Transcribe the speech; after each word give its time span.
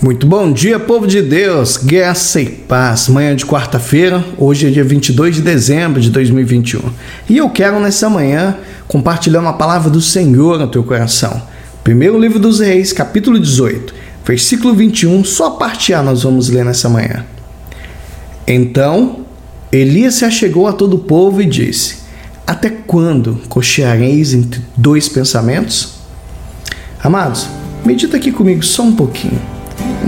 Muito 0.00 0.28
bom 0.28 0.52
dia, 0.52 0.78
povo 0.78 1.08
de 1.08 1.20
Deus, 1.20 1.76
graça 1.76 2.40
e 2.40 2.46
paz. 2.48 3.08
Manhã 3.08 3.34
de 3.34 3.44
quarta-feira, 3.44 4.24
hoje 4.38 4.68
é 4.68 4.70
dia 4.70 4.84
22 4.84 5.34
de 5.34 5.42
dezembro 5.42 6.00
de 6.00 6.08
2021. 6.10 6.80
E 7.28 7.36
eu 7.36 7.50
quero 7.50 7.80
nessa 7.80 8.08
manhã 8.08 8.56
compartilhar 8.86 9.40
uma 9.40 9.54
palavra 9.54 9.90
do 9.90 10.00
Senhor 10.00 10.56
no 10.56 10.68
teu 10.68 10.84
coração. 10.84 11.42
Primeiro 11.82 12.16
livro 12.16 12.38
dos 12.38 12.60
Reis, 12.60 12.92
capítulo 12.92 13.40
18, 13.40 13.92
versículo 14.24 14.72
21, 14.72 15.24
só 15.24 15.48
a 15.48 15.50
parte 15.56 15.92
A 15.92 16.00
nós 16.00 16.22
vamos 16.22 16.48
ler 16.48 16.64
nessa 16.64 16.88
manhã. 16.88 17.26
Então, 18.46 19.26
Elias 19.72 20.14
se 20.14 20.24
achegou 20.24 20.68
a 20.68 20.72
todo 20.72 20.94
o 20.94 21.00
povo 21.00 21.42
e 21.42 21.44
disse: 21.44 21.96
Até 22.46 22.70
quando 22.70 23.40
cocheareis 23.48 24.32
entre 24.32 24.62
dois 24.76 25.08
pensamentos? 25.08 25.94
Amados, 27.02 27.48
medita 27.84 28.16
aqui 28.16 28.30
comigo 28.30 28.62
só 28.62 28.84
um 28.84 28.94
pouquinho. 28.94 29.57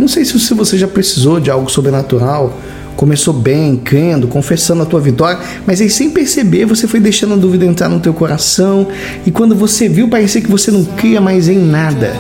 Não 0.01 0.09
sei 0.09 0.25
se 0.25 0.55
você 0.55 0.79
já 0.79 0.89
precisou 0.89 1.39
de 1.39 1.51
algo 1.51 1.71
sobrenatural, 1.71 2.59
começou 2.97 3.35
bem, 3.35 3.77
crendo, 3.77 4.27
confessando 4.27 4.83
a 4.83 4.87
tua 4.87 4.99
vitória, 4.99 5.39
mas 5.67 5.79
aí 5.79 5.91
sem 5.91 6.11
perceber 6.11 6.65
você 6.65 6.89
foi 6.89 7.01
deixando 7.01 7.35
a 7.35 7.37
dúvida 7.37 7.67
entrar 7.67 7.89
no 7.91 8.01
teu 8.01 8.15
coração 8.15 8.89
e 9.27 9.31
quando 9.31 9.55
você 9.55 9.91
viu 9.91 10.09
parecia 10.09 10.41
que 10.41 10.51
você 10.51 10.71
não 10.71 10.85
cria 10.85 11.21
mais 11.21 11.49
em 11.49 11.59
nada. 11.59 12.17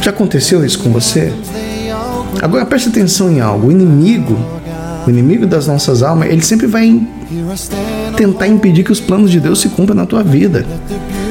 Já 0.00 0.10
aconteceu 0.10 0.64
isso 0.64 0.80
com 0.80 0.90
você? 0.90 1.32
Agora 2.42 2.66
preste 2.66 2.88
atenção 2.88 3.30
em 3.30 3.40
algo. 3.40 3.68
O 3.68 3.70
inimigo, 3.70 4.36
o 5.06 5.10
inimigo 5.10 5.46
das 5.46 5.68
nossas 5.68 6.02
almas, 6.02 6.28
ele 6.28 6.42
sempre 6.42 6.66
vai 6.66 7.00
tentar 8.16 8.48
impedir 8.48 8.82
que 8.82 8.92
os 8.92 9.00
planos 9.00 9.30
de 9.30 9.38
Deus 9.38 9.60
se 9.60 9.68
cumpram 9.68 9.94
na 9.94 10.06
tua 10.06 10.24
vida. 10.24 10.66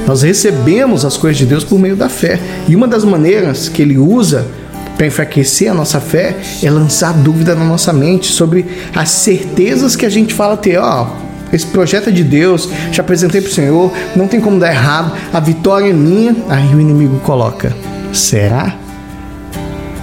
Nós 0.08 0.22
recebemos 0.22 1.04
as 1.04 1.18
coisas 1.18 1.38
de 1.38 1.46
Deus 1.46 1.66
por 1.66 1.78
meio 1.78 1.98
da 1.98 2.08
fé. 2.08 2.40
E 2.68 2.76
uma 2.78 2.88
das 2.88 3.04
maneiras 3.04 3.68
que 3.68 3.82
ele 3.82 3.98
usa 3.98 4.48
para 4.98 5.06
enfraquecer 5.06 5.72
a 5.72 5.74
nossa 5.74 6.02
fé 6.02 6.36
é 6.64 6.70
lançar 6.70 7.14
dúvida 7.14 7.54
na 7.54 7.64
nossa 7.64 7.94
mente 7.94 8.28
sobre 8.32 8.66
as 8.96 9.10
certezas 9.10 9.96
que 9.96 10.06
a 10.06 10.10
gente 10.10 10.34
fala 10.34 10.58
ter. 10.58 10.80
Ó, 10.80 11.08
esse 11.54 11.68
projeto 11.68 12.10
é 12.10 12.12
de 12.12 12.24
Deus, 12.24 12.68
já 12.92 13.02
apresentei 13.02 13.40
para 13.40 13.50
o 13.50 13.54
Senhor, 13.54 13.94
não 14.16 14.28
tem 14.28 14.42
como 14.42 14.60
dar 14.60 14.72
errado, 14.72 15.14
a 15.32 15.40
vitória 15.40 15.90
é 15.90 15.94
minha. 15.94 16.36
Aí 16.50 16.74
o 16.74 16.82
inimigo 16.82 17.20
coloca: 17.20 17.76
será? 18.12 18.76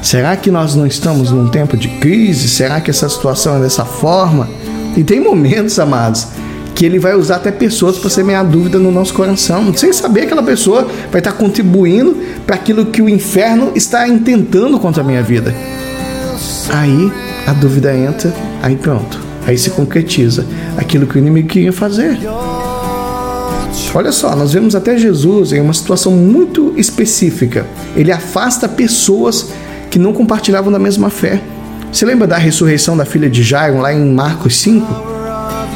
Será 0.00 0.36
que 0.36 0.50
nós 0.50 0.74
não 0.74 0.86
estamos 0.86 1.30
num 1.30 1.48
tempo 1.48 1.76
de 1.76 1.88
crise? 1.88 2.48
Será 2.48 2.80
que 2.80 2.90
essa 2.90 3.08
situação 3.08 3.56
é 3.56 3.60
dessa 3.60 3.84
forma? 3.84 4.48
E 4.96 5.02
tem 5.02 5.18
momentos, 5.18 5.78
amados, 5.78 6.28
que 6.74 6.84
ele 6.84 6.98
vai 6.98 7.14
usar 7.14 7.36
até 7.36 7.52
pessoas 7.52 7.98
para 7.98 8.10
semear 8.10 8.44
dúvida 8.44 8.78
no 8.78 8.90
nosso 8.90 9.14
coração, 9.14 9.72
sem 9.74 9.92
saber 9.92 10.20
que 10.20 10.26
aquela 10.26 10.42
pessoa 10.42 10.88
vai 11.10 11.20
estar 11.20 11.32
contribuindo 11.32 12.16
para 12.44 12.56
aquilo 12.56 12.86
que 12.86 13.00
o 13.00 13.08
inferno 13.08 13.72
está 13.74 14.08
intentando 14.08 14.78
contra 14.78 15.02
a 15.02 15.06
minha 15.06 15.22
vida. 15.22 15.54
Aí 16.70 17.12
a 17.46 17.52
dúvida 17.52 17.94
entra, 17.94 18.34
aí 18.62 18.74
pronto, 18.74 19.20
aí 19.46 19.56
se 19.56 19.70
concretiza 19.70 20.44
aquilo 20.76 21.06
que 21.06 21.16
o 21.16 21.18
inimigo 21.18 21.48
queria 21.48 21.72
fazer. 21.72 22.18
Olha 23.94 24.10
só, 24.10 24.34
nós 24.34 24.52
vemos 24.52 24.74
até 24.74 24.98
Jesus 24.98 25.52
em 25.52 25.60
uma 25.60 25.72
situação 25.72 26.10
muito 26.10 26.74
específica. 26.76 27.64
Ele 27.94 28.10
afasta 28.10 28.68
pessoas 28.68 29.50
que 29.88 30.00
não 30.00 30.12
compartilhavam 30.12 30.72
da 30.72 30.80
mesma 30.80 31.10
fé. 31.10 31.40
Você 31.92 32.04
lembra 32.04 32.26
da 32.26 32.36
ressurreição 32.36 32.96
da 32.96 33.04
filha 33.04 33.30
de 33.30 33.44
Jairo 33.44 33.78
lá 33.78 33.94
em 33.94 34.04
Marcos 34.12 34.56
5? 34.56 35.13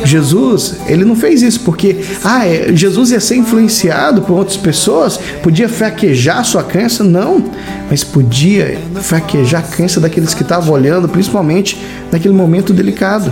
Jesus, 0.05 0.77
ele 0.87 1.05
não 1.05 1.17
fez 1.17 1.43
isso 1.43 1.61
porque 1.61 2.05
ah, 2.25 2.47
é, 2.47 2.73
Jesus 2.73 3.11
ia 3.11 3.21
ser 3.21 3.37
influenciado 3.37 4.23
por 4.23 4.35
outras 4.35 4.57
pessoas, 4.57 5.19
podia 5.43 5.69
fraquejar 5.69 6.45
sua 6.45 6.63
crença, 6.63 7.03
não, 7.03 7.45
mas 7.91 8.05
podia 8.05 8.79
fraquejar 9.03 9.63
a 9.65 9.67
crença 9.67 10.01
daqueles 10.01 10.35
que 10.35 10.43
estavam 10.43 10.73
olhando, 10.73 11.09
principalmente 11.09 11.79
naquele 12.13 12.35
momento 12.35 12.73
delicado. 12.73 13.31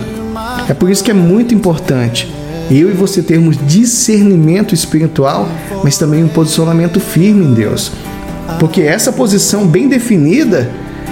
É 0.67 0.73
por 0.73 0.89
isso 0.89 1.03
que 1.03 1.11
é 1.11 1.13
muito 1.13 1.53
importante 1.53 2.27
eu 2.69 2.89
e 2.89 2.93
você 2.93 3.21
termos 3.21 3.57
discernimento 3.65 4.73
espiritual, 4.73 5.47
mas 5.83 5.97
também 5.97 6.23
um 6.23 6.27
posicionamento 6.27 6.99
firme 6.99 7.45
em 7.45 7.53
Deus. 7.53 7.91
Porque 8.59 8.81
essa 8.81 9.11
posição 9.11 9.65
bem 9.65 9.87
definida, 9.87 10.69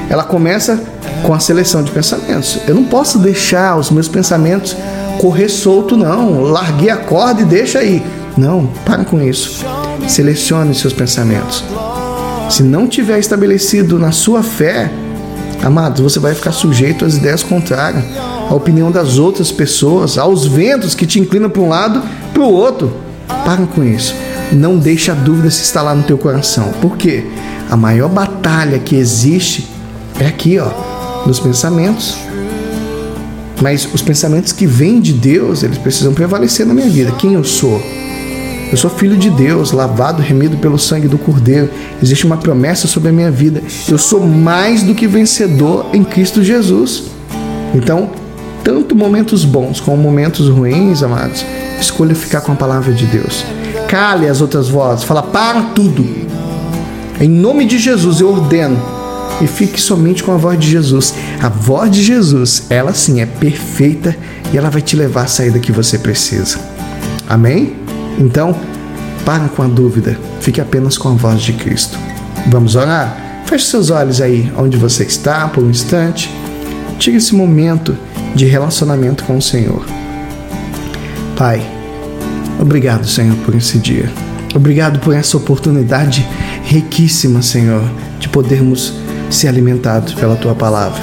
ela 0.09 0.23
começa 0.23 0.81
com 1.23 1.33
a 1.33 1.39
seleção 1.39 1.83
de 1.83 1.91
pensamentos. 1.91 2.59
Eu 2.67 2.75
não 2.75 2.83
posso 2.83 3.19
deixar 3.19 3.77
os 3.77 3.89
meus 3.89 4.07
pensamentos 4.07 4.75
correr 5.19 5.49
solto, 5.49 5.97
não. 5.97 6.41
Larguei 6.41 6.89
a 6.89 6.97
corda 6.97 7.41
e 7.41 7.45
deixa 7.45 7.79
aí. 7.79 8.01
Não, 8.37 8.67
para 8.85 9.05
com 9.05 9.21
isso. 9.21 9.63
Selecione 10.07 10.75
seus 10.75 10.93
pensamentos. 10.93 11.63
Se 12.49 12.61
não 12.61 12.87
tiver 12.87 13.17
estabelecido 13.17 13.97
na 13.97 14.11
sua 14.11 14.43
fé, 14.43 14.91
amados, 15.63 16.01
você 16.01 16.19
vai 16.19 16.35
ficar 16.35 16.51
sujeito 16.51 17.05
às 17.05 17.15
ideias 17.15 17.41
contrárias, 17.41 18.03
à 18.49 18.53
opinião 18.53 18.91
das 18.91 19.17
outras 19.17 19.51
pessoas, 19.51 20.17
aos 20.17 20.45
ventos 20.45 20.93
que 20.93 21.07
te 21.07 21.19
inclinam 21.19 21.49
para 21.49 21.61
um 21.61 21.69
lado, 21.69 22.03
para 22.33 22.43
o 22.43 22.53
outro. 22.53 22.93
Para 23.27 23.65
com 23.65 23.83
isso. 23.83 24.13
Não 24.51 24.77
deixe 24.77 25.09
a 25.09 25.15
dúvida 25.15 25.49
se 25.49 25.61
instalar 25.61 25.95
no 25.95 26.03
teu 26.03 26.17
coração. 26.17 26.71
Por 26.81 26.97
quê? 26.97 27.25
A 27.69 27.75
maior 27.75 28.09
batalha 28.09 28.77
que 28.77 28.95
existe 28.95 29.67
é 30.19 30.27
aqui, 30.27 30.59
ó, 30.59 30.69
nos 31.25 31.39
pensamentos. 31.39 32.15
Mas 33.65 33.89
os 33.91 33.99
pensamentos 34.03 34.51
que 34.51 34.67
vêm 34.67 35.01
de 35.01 35.11
Deus, 35.11 35.63
eles 35.63 35.79
precisam 35.79 36.13
prevalecer 36.13 36.67
na 36.67 36.73
minha 36.75 36.87
vida. 36.87 37.11
Quem 37.13 37.33
eu 37.33 37.43
sou? 37.43 37.81
Eu 38.71 38.77
sou 38.77 38.91
filho 38.91 39.17
de 39.17 39.27
Deus, 39.27 39.71
lavado, 39.71 40.21
remido 40.21 40.57
pelo 40.57 40.77
sangue 40.77 41.07
do 41.07 41.17
Cordeiro. 41.17 41.71
Existe 41.99 42.27
uma 42.27 42.37
promessa 42.37 42.87
sobre 42.87 43.09
a 43.09 43.11
minha 43.11 43.31
vida. 43.31 43.63
Eu 43.89 43.97
sou 43.97 44.23
mais 44.23 44.83
do 44.83 44.93
que 44.93 45.07
vencedor 45.07 45.87
em 45.93 46.03
Cristo 46.03 46.43
Jesus. 46.43 47.05
Então, 47.73 48.11
tanto 48.63 48.95
momentos 48.95 49.43
bons 49.43 49.79
como 49.79 49.97
momentos 49.97 50.47
ruins, 50.47 51.01
amados, 51.01 51.43
escolha 51.81 52.13
ficar 52.13 52.41
com 52.41 52.51
a 52.51 52.55
palavra 52.55 52.93
de 52.93 53.07
Deus. 53.07 53.43
Cale 53.87 54.27
as 54.27 54.41
outras 54.41 54.69
vozes, 54.69 55.03
fala 55.03 55.23
para 55.23 55.63
tudo. 55.73 56.05
Em 57.19 57.27
nome 57.27 57.65
de 57.65 57.79
Jesus 57.79 58.19
eu 58.19 58.29
ordeno 58.29 58.94
e 59.41 59.47
fique 59.47 59.79
somente 59.79 60.23
com 60.23 60.31
a 60.31 60.37
voz 60.37 60.59
de 60.59 60.69
Jesus. 60.69 61.13
A 61.41 61.49
voz 61.49 61.91
de 61.91 62.03
Jesus, 62.03 62.63
ela 62.69 62.93
sim 62.93 63.21
é 63.21 63.25
perfeita 63.25 64.15
e 64.53 64.57
ela 64.57 64.69
vai 64.69 64.81
te 64.81 64.95
levar 64.95 65.23
à 65.23 65.27
saída 65.27 65.59
que 65.59 65.71
você 65.71 65.97
precisa. 65.97 66.59
Amém? 67.27 67.75
Então, 68.17 68.55
para 69.25 69.47
com 69.49 69.63
a 69.63 69.67
dúvida, 69.67 70.17
fique 70.39 70.61
apenas 70.61 70.97
com 70.97 71.09
a 71.09 71.13
voz 71.13 71.41
de 71.41 71.53
Cristo. 71.53 71.97
Vamos 72.47 72.75
orar? 72.75 73.43
Feche 73.45 73.65
seus 73.65 73.89
olhos 73.89 74.21
aí 74.21 74.51
onde 74.57 74.77
você 74.77 75.03
está 75.03 75.47
por 75.47 75.63
um 75.63 75.69
instante. 75.69 76.31
Tire 76.97 77.17
esse 77.17 77.35
momento 77.35 77.97
de 78.33 78.45
relacionamento 78.45 79.23
com 79.23 79.37
o 79.37 79.41
Senhor. 79.41 79.85
Pai, 81.35 81.61
obrigado, 82.59 83.07
Senhor, 83.07 83.35
por 83.37 83.53
esse 83.55 83.77
dia. 83.77 84.11
Obrigado 84.55 84.99
por 84.99 85.13
essa 85.13 85.35
oportunidade 85.35 86.25
riquíssima, 86.63 87.41
Senhor, 87.41 87.83
de 88.19 88.29
podermos 88.29 88.93
ser 89.29 89.47
alimentados 89.47 90.13
pela 90.13 90.35
tua 90.35 90.55
palavra. 90.55 91.01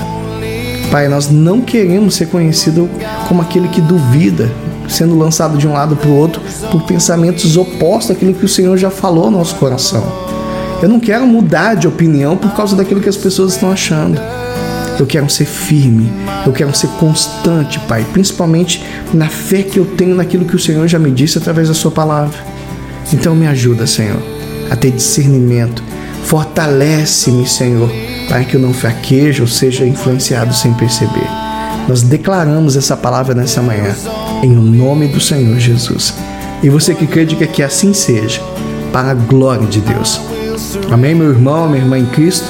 Pai, 0.90 1.08
nós 1.08 1.30
não 1.30 1.60
queremos 1.60 2.14
ser 2.14 2.26
conhecidos 2.26 2.88
como 3.26 3.40
aquele 3.40 3.68
que 3.68 3.80
duvida, 3.80 4.50
sendo 4.88 5.16
lançado 5.16 5.56
de 5.56 5.66
um 5.66 5.72
lado 5.72 5.96
para 5.96 6.10
o 6.10 6.16
outro 6.16 6.42
por 6.70 6.82
pensamentos 6.82 7.56
opostos 7.56 8.14
àquilo 8.14 8.34
que 8.34 8.44
o 8.44 8.48
Senhor 8.48 8.76
já 8.76 8.90
falou 8.90 9.30
no 9.30 9.38
nosso 9.38 9.54
coração. 9.54 10.04
Eu 10.82 10.88
não 10.88 11.00
quero 11.00 11.26
mudar 11.26 11.76
de 11.76 11.88
opinião 11.88 12.36
por 12.36 12.52
causa 12.52 12.76
daquilo 12.76 13.00
que 13.00 13.08
as 13.08 13.16
pessoas 13.16 13.52
estão 13.52 13.70
achando. 13.70 14.20
Eu 14.98 15.06
quero 15.06 15.30
ser 15.30 15.46
firme, 15.46 16.12
eu 16.44 16.52
quero 16.52 16.74
ser 16.76 16.88
constante, 17.00 17.80
Pai, 17.80 18.04
principalmente 18.12 18.84
na 19.14 19.28
fé 19.28 19.62
que 19.62 19.78
eu 19.78 19.86
tenho 19.86 20.14
naquilo 20.14 20.44
que 20.44 20.56
o 20.56 20.58
Senhor 20.58 20.86
já 20.86 20.98
me 20.98 21.10
disse 21.10 21.38
através 21.38 21.68
da 21.68 21.74
Sua 21.74 21.90
palavra. 21.90 22.38
Então 23.12 23.34
me 23.34 23.46
ajuda, 23.46 23.86
Senhor, 23.86 24.22
a 24.70 24.76
ter 24.76 24.90
discernimento. 24.90 25.82
Fortalece-me, 26.24 27.48
Senhor, 27.48 27.90
para 28.28 28.44
que 28.44 28.56
eu 28.56 28.60
não 28.60 28.72
fraqueje 28.72 29.40
ou 29.40 29.48
seja 29.48 29.86
influenciado 29.86 30.54
sem 30.54 30.72
perceber. 30.74 31.26
Nós 31.88 32.02
declaramos 32.02 32.76
essa 32.76 32.96
palavra 32.96 33.34
nessa 33.34 33.60
manhã, 33.60 33.94
em 34.42 34.50
nome 34.50 35.08
do 35.08 35.20
Senhor 35.20 35.58
Jesus. 35.58 36.14
E 36.62 36.68
você 36.68 36.94
que 36.94 37.06
crê, 37.06 37.24
diga 37.24 37.46
que 37.46 37.62
assim 37.62 37.92
seja, 37.92 38.40
para 38.92 39.10
a 39.10 39.14
glória 39.14 39.66
de 39.66 39.80
Deus. 39.80 40.20
Amém, 40.90 41.14
meu 41.14 41.30
irmão, 41.30 41.68
minha 41.68 41.82
irmã 41.82 41.98
em 41.98 42.06
Cristo? 42.06 42.46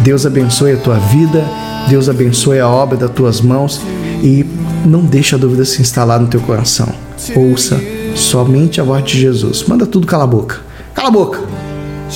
Deus 0.00 0.26
abençoe 0.26 0.72
a 0.72 0.76
tua 0.76 0.98
vida, 0.98 1.44
Deus 1.88 2.08
abençoe 2.08 2.58
a 2.58 2.68
obra 2.68 2.96
das 2.96 3.10
tuas 3.10 3.40
mãos 3.40 3.80
e 4.22 4.44
não 4.84 5.04
deixe 5.04 5.34
a 5.34 5.38
dúvida 5.38 5.64
se 5.64 5.80
instalar 5.80 6.18
no 6.18 6.26
teu 6.26 6.40
coração. 6.40 6.88
Ouça 7.36 7.80
somente 8.16 8.80
a 8.80 8.84
voz 8.84 9.04
de 9.04 9.20
Jesus. 9.20 9.64
Manda 9.64 9.86
tudo 9.86 10.06
cala 10.06 10.24
a 10.24 10.26
boca. 10.26 10.60
Cala 10.94 11.08
a 11.08 11.12
boca. 11.12 11.40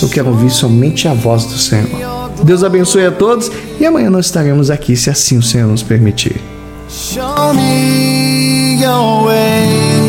Eu 0.02 0.08
quero 0.08 0.28
ouvir 0.28 0.50
somente 0.50 1.06
a 1.06 1.14
voz 1.14 1.44
do 1.44 1.58
Senhor. 1.58 2.13
Deus 2.42 2.64
abençoe 2.64 3.06
a 3.06 3.12
todos 3.12 3.50
e 3.78 3.86
amanhã 3.86 4.10
nós 4.10 4.26
estaremos 4.26 4.70
aqui, 4.70 4.96
se 4.96 5.10
assim 5.10 5.38
o 5.38 5.42
Senhor 5.42 5.68
nos 5.68 5.82
permitir. 5.82 6.40
Show 6.88 7.54
me 7.54 8.80
your 8.82 9.24
ways. 9.24 10.03